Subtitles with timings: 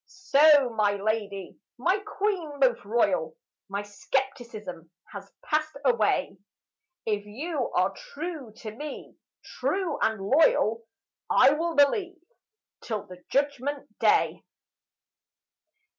[0.07, 3.37] So my lady, my queen most royal,
[3.69, 6.37] My skepticism has passed away;
[7.05, 10.81] If you are true to me, true and loyal,
[11.29, 12.17] I will believe
[12.81, 14.43] till the Judgment day.